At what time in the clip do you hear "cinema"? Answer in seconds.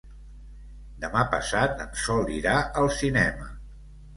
3.03-3.53